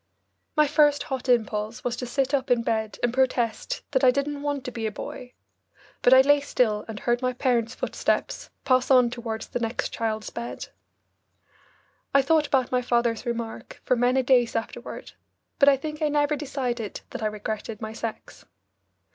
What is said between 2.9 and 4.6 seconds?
and protest that I didn't